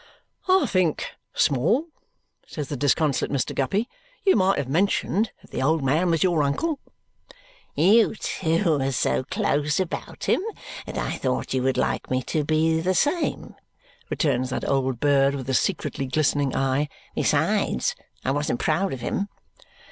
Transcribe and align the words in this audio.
"I 0.49 0.65
think, 0.65 1.11
Small," 1.35 1.85
says 2.47 2.69
the 2.69 2.75
disconsolate 2.75 3.31
Mr. 3.31 3.53
Guppy, 3.53 3.87
"you 4.25 4.35
might 4.35 4.57
have 4.57 4.67
mentioned 4.67 5.31
that 5.43 5.51
the 5.51 5.61
old 5.61 5.83
man 5.83 6.09
was 6.09 6.23
your 6.23 6.41
uncle." 6.41 6.79
"You 7.75 8.15
two 8.15 8.79
were 8.79 8.91
so 8.93 9.23
close 9.23 9.79
about 9.79 10.23
him 10.23 10.41
that 10.87 10.97
I 10.97 11.17
thought 11.17 11.53
you 11.53 11.61
would 11.61 11.77
like 11.77 12.09
me 12.09 12.23
to 12.23 12.43
be 12.43 12.79
the 12.79 12.95
same," 12.95 13.53
returns 14.09 14.49
that 14.49 14.67
old 14.67 14.99
bird 14.99 15.35
with 15.35 15.47
a 15.51 15.53
secretly 15.53 16.07
glistening 16.07 16.55
eye. 16.55 16.89
"Besides, 17.13 17.93
I 18.25 18.31
wasn't 18.31 18.59
proud 18.59 18.93
of 18.93 19.01
him." 19.01 19.27